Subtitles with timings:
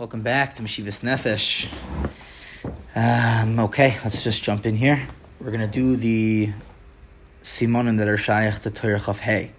[0.00, 1.70] Welcome back to Meshivas Nefesh.
[2.96, 5.06] Um, okay, let's just jump in here.
[5.38, 6.54] We're gonna do the
[7.42, 9.50] simonim that are shaykh to Torah Chaf Hey.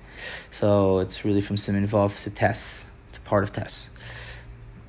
[0.50, 3.92] So it's really from Simin Vav to Tess, to part of Tess.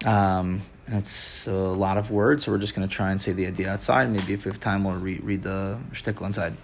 [0.07, 3.45] Um, and it's a lot of words, so we're just gonna try and say the
[3.46, 4.11] idea outside.
[4.11, 6.57] Maybe if we have time, we'll read, read the shtickle inside.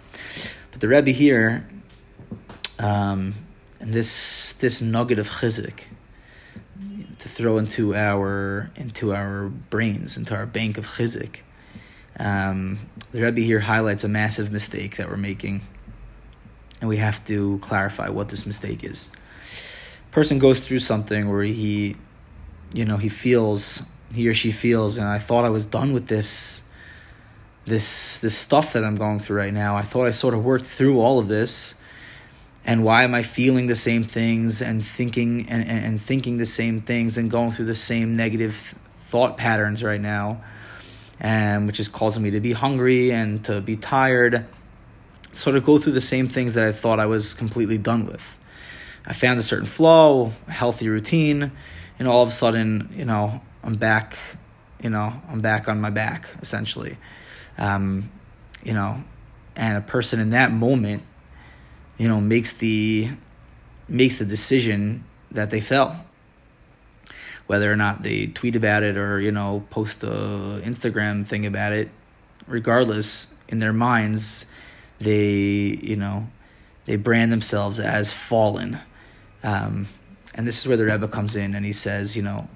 [0.71, 1.69] But the Rebbe here,
[2.79, 3.35] um,
[3.81, 5.81] and this this nugget of chizik
[7.19, 11.39] to throw into our into our brains, into our bank of chizik.
[12.19, 12.79] Um,
[13.13, 15.63] the Rebbe here highlights a massive mistake that we're making,
[16.81, 19.11] and we have to clarify what this mistake is.
[20.11, 21.97] Person goes through something where he,
[22.73, 26.07] you know, he feels he or she feels, and I thought I was done with
[26.09, 26.63] this.
[27.67, 29.77] This this stuff that I'm going through right now.
[29.77, 31.75] I thought I sort of worked through all of this
[32.69, 36.45] and why am I feeling the same things and thinking and, and, and, thinking the
[36.45, 40.45] same things and going through the same negative thought patterns right now,
[41.19, 44.45] and which is causing me to be hungry and to be tired,
[45.33, 48.39] sort of go through the same things that I thought I was completely done with.
[49.07, 51.51] I found a certain flow, a healthy routine,
[51.99, 54.19] and all of a sudden, you know, I'm back,
[54.83, 56.99] you know, I'm back on my back essentially,
[57.57, 58.11] um,
[58.63, 59.03] you know,
[59.57, 61.03] and a person in that moment
[61.99, 63.11] you know, makes the
[63.89, 66.05] makes the decision that they fell.
[67.47, 70.09] Whether or not they tweet about it or, you know, post a
[70.65, 71.91] Instagram thing about it,
[72.47, 74.45] regardless, in their minds,
[74.99, 76.29] they, you know,
[76.85, 78.79] they brand themselves as fallen.
[79.43, 79.89] Um,
[80.35, 82.49] and this is where the Rebbe comes in and he says, you know,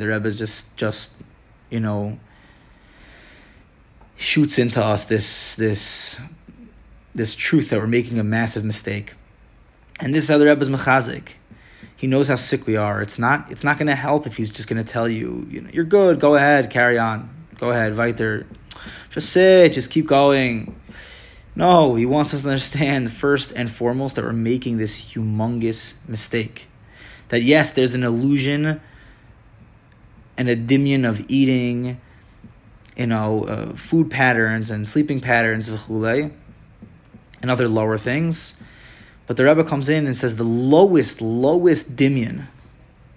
[0.00, 1.12] the Rebbe just, just,
[1.70, 2.18] you know,
[4.22, 6.18] shoots into us this this
[7.14, 9.14] this truth that we're making a massive mistake.
[10.00, 11.34] And this other Rebbe is mechazik.
[11.96, 13.02] He knows how sick we are.
[13.02, 15.60] It's not it's not going to help if he's just going to tell you, you
[15.60, 17.28] know, you're good, go ahead, carry on.
[17.58, 18.46] Go ahead, weiter.
[19.10, 20.74] Just sit, just keep going.
[21.54, 26.68] No, he wants us to understand first and foremost that we're making this humongous mistake.
[27.28, 28.80] That yes, there's an illusion
[30.36, 32.00] and a dimion of eating
[32.96, 38.54] you know, uh, food patterns and sleeping patterns, and other lower things.
[39.26, 42.46] But the Rebbe comes in and says the lowest, lowest dimion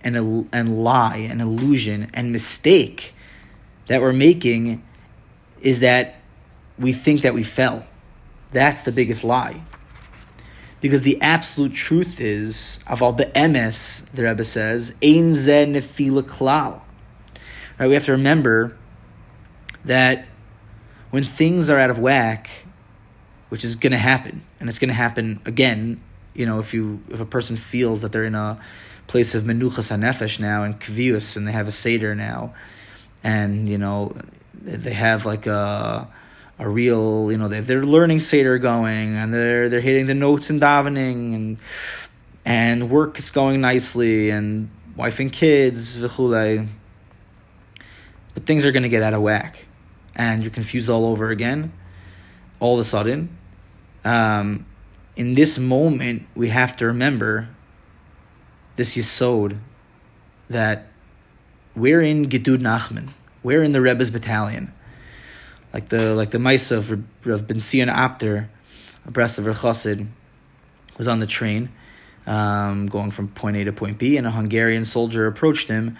[0.01, 3.13] and, and lie and illusion and mistake
[3.87, 4.83] that we're making
[5.61, 6.21] is that
[6.77, 7.85] we think that we fell.
[8.51, 9.61] That's the biggest lie.
[10.81, 16.81] Because the absolute truth is, aval be'emes, the Rebbe says, ein ze nefila klal.
[17.79, 18.77] Right, we have to remember
[19.85, 20.25] that
[21.11, 22.49] when things are out of whack,
[23.49, 26.01] which is going to happen, and it's going to happen again,
[26.33, 28.59] you know, if you if a person feels that they're in a
[29.07, 32.53] place of menuchas hanefesh now and kvius, and they have a seder now,
[33.23, 34.15] and you know,
[34.53, 36.07] they have like a
[36.57, 40.49] a real, you know, they they're learning seder going, and they're they're hitting the notes
[40.49, 41.57] in davening, and
[42.43, 46.67] and work is going nicely, and wife and kids, v'chulei.
[48.33, 49.65] But things are going to get out of whack
[50.15, 51.73] and you're confused all over again,
[52.59, 53.37] all of a sudden,
[54.03, 54.65] um,
[55.15, 57.49] in this moment, we have to remember
[58.75, 59.57] this Yisod
[60.49, 60.87] that
[61.75, 63.09] we're in Gedud Nachman.
[63.43, 64.73] We're in the Rebbe's battalion.
[65.73, 66.91] Like the like the Maisa of,
[67.29, 68.49] of Ben Zion Apter,
[69.05, 70.07] a Breslov Chassid,
[70.97, 71.69] was on the train,
[72.25, 75.97] um, going from point A to point B, and a Hungarian soldier approached him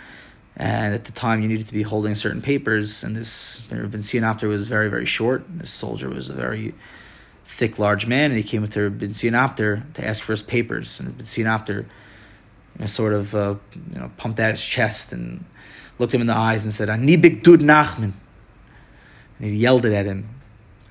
[0.58, 3.04] and at the time, you needed to be holding certain papers.
[3.04, 5.44] And this Ben Zion Apter was very, very short.
[5.50, 6.74] This soldier was a very
[7.46, 11.00] thick, large man, and he came to Ben Zion Apter to ask for his papers.
[11.00, 11.86] And Ben Zion Apter,
[12.76, 13.56] you know, sort of, uh,
[13.94, 15.44] you know, pumped out his chest and
[16.00, 18.14] looked him in the eyes and said, "Ani big dud Nachman."
[19.40, 20.30] And he yelled it at him,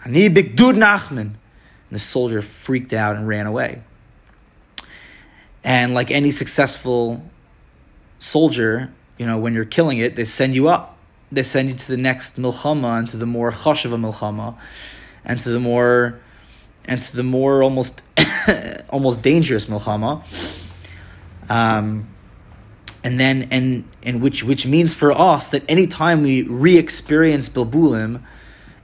[0.04, 3.80] "Ani big dud Nachman." And the soldier freaked out and ran away.
[5.62, 7.24] And like any successful
[8.18, 10.96] soldier, you know, when you're killing it, they send you up.
[11.30, 14.56] They send you to the next milchama and to the more chashava milchama,
[15.24, 16.20] and to the more,
[16.84, 18.02] and to the more almost,
[18.88, 20.22] almost dangerous milchama.
[21.48, 22.08] Um,
[23.02, 28.22] and then and and which which means for us that anytime we re-experience bilbulim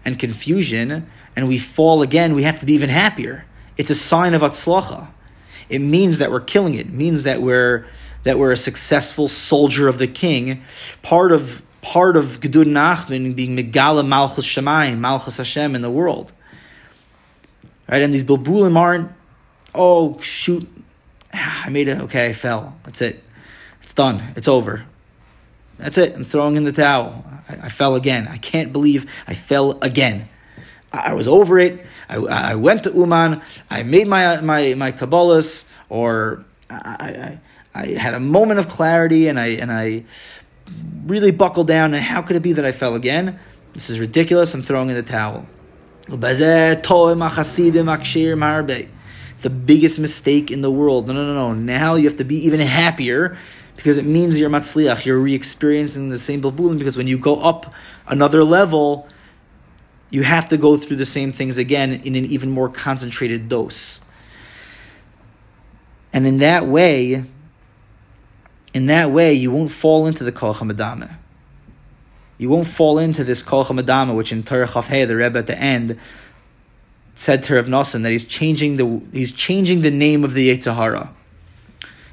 [0.05, 3.47] and confusion and we fall again, we have to be even happier.
[3.77, 5.09] It's a sign of atzlacha.
[5.71, 6.89] It means that we're killing it.
[6.89, 7.87] It means that we're
[8.25, 10.63] that we're a successful soldier of the king.
[11.03, 16.33] Part of part of Gedud Nachman being Megala Malchus Shemayim, Malchus Hashem in the world.
[17.89, 18.03] Right?
[18.03, 19.11] And these Bilbulim aren't,
[19.75, 20.69] oh, shoot,
[21.33, 22.77] I made it, okay, I fell.
[22.85, 23.25] That's it.
[23.83, 24.33] It's done.
[24.37, 24.85] It's over.
[25.79, 26.15] That's it.
[26.15, 27.25] I'm throwing in the towel.
[27.49, 28.29] I, I fell again.
[28.29, 30.29] I can't believe I fell again.
[30.93, 31.85] I, was over it.
[32.09, 33.43] I, I went to Uman.
[33.71, 37.39] I made my my my Kabbalahs, or I,
[37.75, 40.05] I, had a moment of clarity, and I and I
[41.07, 41.95] really buckled down.
[41.95, 43.39] And how could it be that I fell again?
[43.73, 44.55] This is ridiculous.
[44.55, 45.47] I'm throwing in the towel.
[49.33, 51.07] It's the biggest mistake in the world.
[51.07, 51.55] No, no, no, no.
[51.55, 53.37] Now you have to be even happier
[53.77, 55.05] because it means you're matzliach.
[55.05, 57.73] You're re-experiencing the same bilbulim because when you go up
[58.07, 59.09] another level,
[60.11, 64.01] you have to go through the same things again in an even more concentrated dose.
[66.13, 67.25] And in that way,
[68.73, 71.13] in that way, you won't fall into the kol hamadama.
[72.39, 75.59] You won't fall into this kol hamadama, which in Torah Chafhei, the Rebbe at the
[75.59, 75.99] end
[77.15, 80.75] said to Rav Nosson that he's changing the he's changing the name of the Yetzer
[80.75, 81.13] Hara.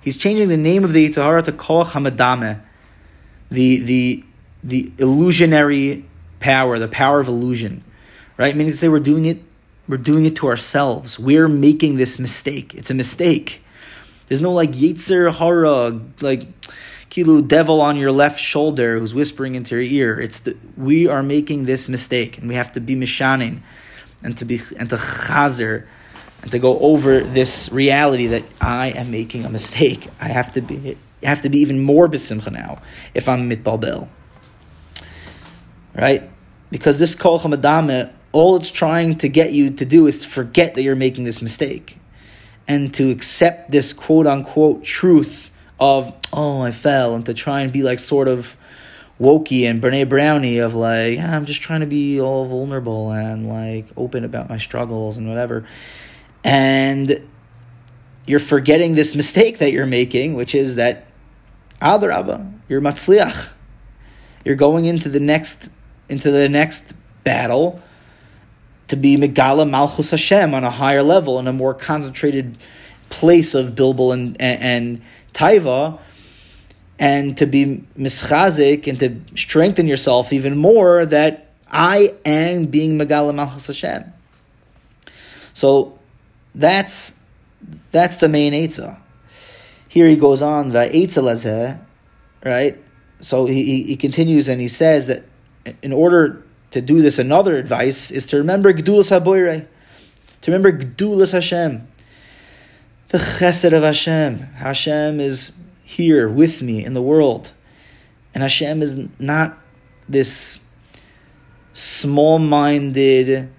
[0.01, 2.59] He's changing the name of the Yetzer Hara to Kol Hamadame,
[3.49, 4.23] the the
[4.63, 6.05] the illusionary
[6.39, 7.83] power, the power of illusion,
[8.35, 8.55] right?
[8.55, 9.41] Meaning to say we're doing it,
[9.87, 11.17] we're doing it to ourselves.
[11.17, 12.75] We're making this mistake.
[12.75, 13.63] It's a mistake.
[14.27, 16.47] There's no like Yetzer Hara, like
[17.09, 20.19] Kilu devil on your left shoulder who's whispering into your ear.
[20.19, 23.61] It's the we are making this mistake, and we have to be mishanin
[24.23, 25.85] and to be and to chazer
[26.41, 30.07] and to go over this reality that I am making a mistake.
[30.19, 32.81] I have to be have to be even more besimcha now
[33.13, 34.07] if I'm mitbalbel.
[35.95, 36.29] Right?
[36.69, 37.39] Because this kol
[38.33, 41.41] all it's trying to get you to do is to forget that you're making this
[41.41, 41.97] mistake.
[42.67, 47.71] And to accept this quote unquote truth of, oh, I fell, and to try and
[47.71, 48.57] be like sort of
[49.19, 53.47] wokey and Brene Brownie of like, yeah, I'm just trying to be all vulnerable and
[53.47, 55.65] like open about my struggles and whatever.
[56.43, 57.27] And
[58.25, 61.07] you're forgetting this mistake that you're making, which is that
[61.81, 63.51] Adarabba, you're matzliach.
[64.45, 65.69] You're going into the next
[66.09, 66.93] into the next
[67.23, 67.81] battle
[68.87, 72.57] to be Megala Malchus Hashem on a higher level, in a more concentrated
[73.09, 75.01] place of Bilbul and, and, and
[75.33, 75.99] Taiva,
[76.99, 83.35] and to be mischazik and to strengthen yourself even more that I am being Megala
[83.35, 84.13] Malchus Hashem.
[85.53, 85.99] So
[86.55, 87.19] that's
[87.91, 88.97] that's the main Eitzah.
[89.89, 91.79] Here he goes on, the Eitzah
[92.43, 92.77] right?
[93.19, 95.23] So he, he continues and he says that
[95.81, 96.45] in order
[96.77, 99.65] to do this, another advice is to remember Gdulas HaBoirei,
[100.41, 101.87] to remember Gdulas Hashem,
[103.09, 104.39] the Chesed of Hashem.
[104.39, 107.51] Hashem is here with me in the world.
[108.33, 109.57] And Hashem is not
[110.07, 110.63] this
[111.73, 113.49] small minded,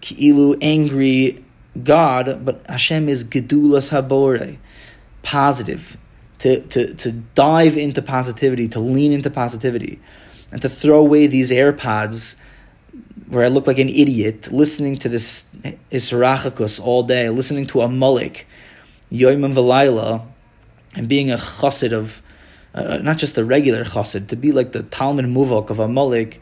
[0.00, 1.44] ki'ilu, angry
[1.82, 4.58] God, but Hashem is Gedulas Habore,
[5.22, 5.96] positive,
[6.40, 9.98] to, to, to dive into positivity, to lean into positivity,
[10.52, 12.40] and to throw away these AirPods
[13.28, 15.48] where I look like an idiot listening to this
[15.92, 18.44] Israchakus all day, listening to a mullik,
[19.12, 20.26] Yoim and Velayla,
[20.94, 22.22] and being a chassid of,
[22.74, 26.40] uh, not just a regular chassid, to be like the Talmud Muvok of a Malik,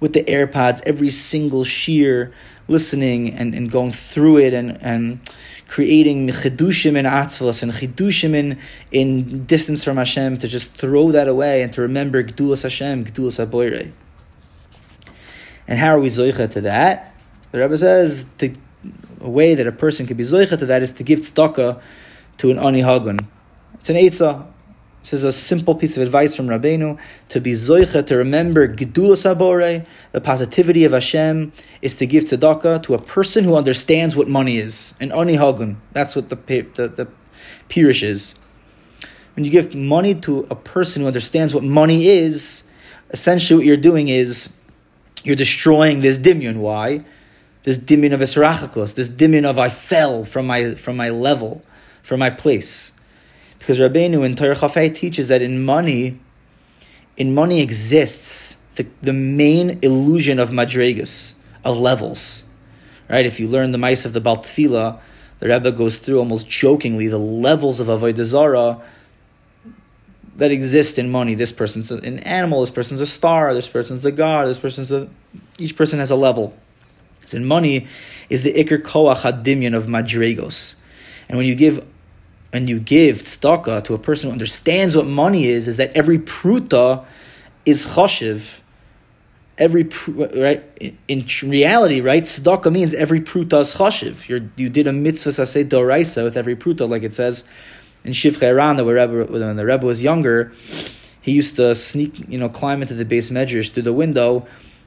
[0.00, 2.32] with the AirPods, every single shear,
[2.66, 5.20] listening and, and going through it and, and
[5.68, 8.58] creating chidushim in atzvos and chidushim in,
[8.90, 13.38] in distance from Hashem, to just throw that away and to remember Gdulas Hashem, Gdulas
[13.38, 13.92] Aboire.
[15.66, 17.14] And how are we zoicha to that?
[17.52, 18.28] The Rebbe says
[19.20, 21.80] a way that a person can be zoicha to that is to give tzedakah
[22.38, 23.26] to an ani hagun.
[23.74, 24.46] It's an Eitzah.
[25.00, 29.16] This is a simple piece of advice from Rabbeinu to be zoicha, to remember Gedula
[29.16, 31.52] Sabore, the positivity of Hashem,
[31.82, 34.94] is to give tzedakah to a person who understands what money is.
[35.00, 35.76] An ani hagun.
[35.92, 37.08] That's what the, the, the
[37.68, 38.34] pirish is.
[39.36, 42.70] When you give money to a person who understands what money is,
[43.10, 44.54] essentially what you're doing is
[45.24, 46.56] you're destroying this dimion.
[46.56, 47.04] Why?
[47.64, 51.62] This dimion of Esrachakos, this dimion of I fell from my, from my level,
[52.02, 52.92] from my place.
[53.58, 56.20] Because Rabbeinu in Torah Chafei teaches that in money,
[57.16, 62.44] in money exists the, the main illusion of madregas, of levels.
[63.08, 63.24] Right?
[63.24, 65.00] If you learn the mice of the Bal Tfila,
[65.40, 68.86] the Rebbe goes through almost jokingly the levels of Avodah Zarah
[70.36, 71.34] that exist in money.
[71.34, 75.08] This person's an animal, this person's a star, this person's a god, this person's a...
[75.58, 76.54] Each person has a level.
[77.26, 77.86] So money
[78.28, 80.74] is the Iker Koach Hadimyan of Madrigos.
[81.28, 81.86] And when you give
[82.52, 86.18] and you give tzedakah to a person who understands what money is, is that every
[86.18, 87.04] pruta
[87.64, 88.60] is chashiv.
[89.56, 90.62] Every right
[91.06, 92.24] in reality, right?
[92.24, 94.28] Tzedakah means every pruta is chashiv.
[94.28, 97.44] you you did a mitzvah saseh doraisa with every pruta, like it says
[98.04, 100.52] in Shivchei where when the Rebbe was younger,
[101.20, 104.46] he used to sneak, you know, climb into the beis medrash through the window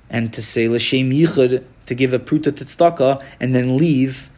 [0.10, 4.30] and to say l'shem yichud to give a pruta to tzedakah and then leave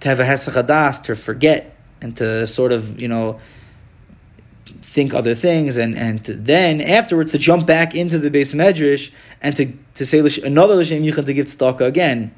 [0.00, 3.38] to have a hesach to forget and to sort of you know
[4.82, 9.10] think other things and and to, then afterwards to jump back into the beis medrash
[9.42, 12.34] and to to say another l'shem yichud to give tzedakah again,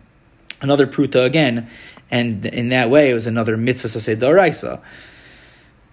[0.61, 1.70] another pruta again,
[2.11, 4.80] and in that way it was another mitzvah say daraisa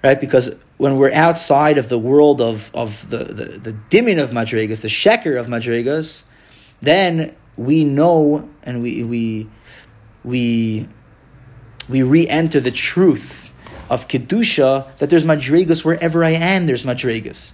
[0.05, 0.21] right?
[0.21, 4.81] Because when we're outside of the world of, of the, the, the dimin of madrigas,
[4.81, 6.24] the sheker of madrigas,
[6.81, 9.50] then we know and we we
[10.24, 10.88] we
[11.89, 13.53] we re-enter the truth
[13.89, 16.67] of kedusha that there's madrigas wherever I am.
[16.67, 17.53] There's madrigas,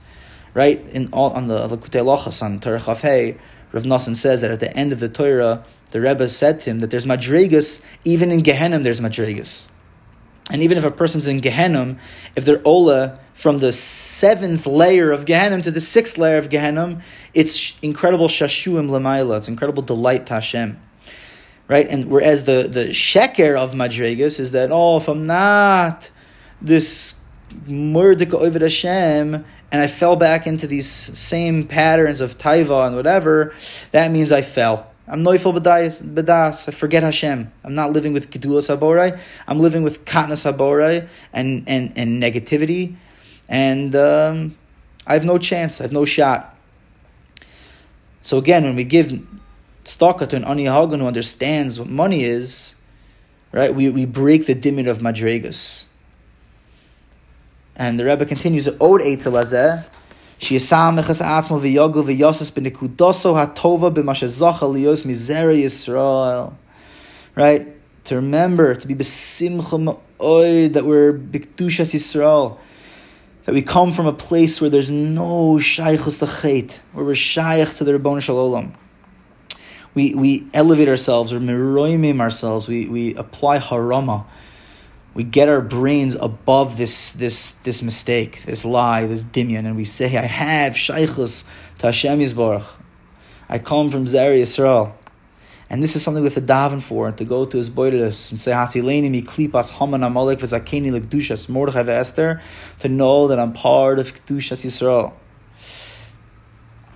[0.54, 0.86] right?
[0.90, 3.40] In all on the Likutei Halachos on Torah Chafhei,
[3.72, 6.82] Rav Nosson says that at the end of the Torah, the Rebbe said to him
[6.82, 8.80] that there's madrigas even in Gehenna.
[8.80, 9.70] There's madrigas.
[10.50, 11.98] And even if a person's in Gehenna,
[12.36, 17.02] if they're Ola from the seventh layer of Gehenna to the sixth layer of Gehenna,
[17.34, 19.38] it's incredible shashuim lemaila.
[19.38, 20.80] It's incredible delight to Hashem.
[21.68, 21.88] Right?
[21.88, 26.12] And whereas the, the sheker of Madregas is that, oh, if I'm not
[26.62, 27.20] this
[27.68, 33.54] murdik ovid Hashem, and I fell back into these same patterns of taiva and whatever,
[33.92, 34.91] that means I fell.
[35.12, 36.70] I'm noifel bedas.
[36.70, 37.52] I forget Hashem.
[37.66, 39.20] I'm not living with gedulas haborai.
[39.46, 42.96] I'm living with katnas haborai and, and, and negativity.
[43.50, 44.56] And um,
[45.06, 45.82] I have no chance.
[45.82, 46.58] I have no shot.
[48.22, 49.12] So again, when we give
[49.84, 52.76] tzedakah to an ani hagan who understands what money is,
[53.52, 55.90] right, we, we break the dimit of madregas.
[57.76, 59.02] And the Rebbe continues, Od
[60.41, 66.45] Eitzelazeh, שיסמך עצמו ויוגל ויוסס בנקודוסו הטובה במה שזוכה להיות מזרע ישראל.
[67.37, 67.63] Right?
[68.05, 72.57] To remember, to be besimcha ma'oid, that we're bikdushas Yisrael.
[73.45, 77.85] That we come from a place where there's no shaykhus chet, where we're shaykh to
[77.85, 78.75] the Rabbon Shalom.
[79.95, 84.25] We, we elevate ourselves, or miroimim ourselves, we, we apply harama
[85.14, 89.86] we get our brains above this this this mistake, this lie, this dimion, and we
[89.86, 91.44] say, I have shaykhus
[91.80, 92.22] to Hashem.
[93.50, 94.94] I come from Zeri Yisrael.
[95.70, 98.32] And this is something we have to daven for, and to go to his boilis
[98.32, 102.42] and say, Hatzileni mi klipas haman amalek v'zakeni l'kdushas Mordechai Esther,
[102.80, 105.14] to know that I'm part of Kedushas Yisrael.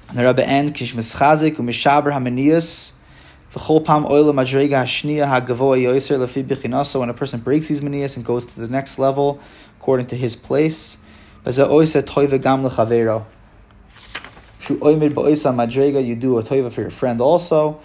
[0.09, 2.91] And the Rebbe ends, Kish mischazik u'mishaber hamanias,
[6.99, 9.39] when a person breaks these manias and goes to the next level
[9.79, 10.97] according to his place,
[16.03, 17.79] you do a toiva for your friend also,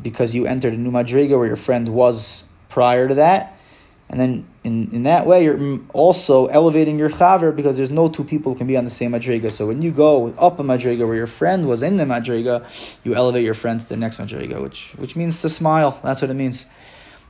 [0.00, 3.55] because you entered a new madriga where your friend was prior to that.
[4.08, 8.22] And then in, in that way, you're also elevating your chaver because there's no two
[8.22, 9.50] people who can be on the same madriga.
[9.50, 12.64] So when you go up a madriga where your friend was in the madriga,
[13.02, 15.98] you elevate your friend to the next madriga, which which means to smile.
[16.04, 16.66] That's what it means.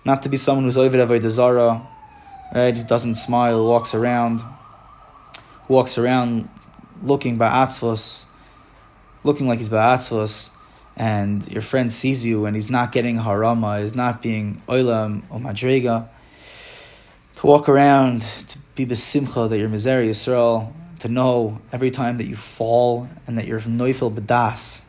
[0.05, 1.87] Not to be someone who's over avodah zara,
[2.55, 2.77] right?
[2.77, 4.43] Who doesn't smile, walks around,
[5.69, 6.49] walks around
[7.03, 8.27] looking ba'atzvos,
[9.25, 10.51] looking like he's ba'atzvos,
[10.97, 15.41] and your friend sees you and he's not getting harama, he's not being oilam or
[15.41, 16.09] madriga
[17.37, 22.25] to walk around, to be besimcha that you're Mizeri Yisrael, to know every time that
[22.25, 24.83] you fall and that you're noifel bedas.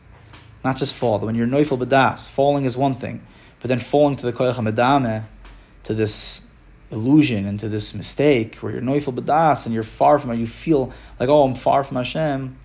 [0.64, 3.24] Not just fall, when you're noifel bedas, falling is one thing,
[3.60, 5.24] but then falling to the koyach medame,
[5.84, 6.46] to this
[6.90, 10.46] illusion and to this mistake where you're noifel bedas and you're far from it, you
[10.46, 10.90] feel
[11.20, 12.56] like, oh, I'm far from Hashem,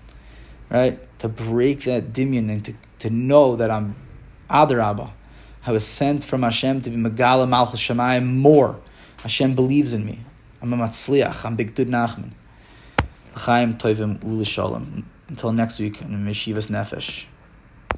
[0.70, 1.20] right?
[1.20, 3.98] To break that dimion and to, to know that I'm
[4.50, 5.12] Adarabba.
[5.66, 8.80] I was sent from Hashem to be Megala Malchus Shemayim more
[9.24, 10.20] Hashem believes in me.
[10.62, 11.46] I'm a matzliach.
[11.46, 12.32] I'm Big Dud Nachman.
[13.36, 15.10] Chaim Tovim Uli Shalom.
[15.30, 17.24] Until next week in Meshivas Nefesh.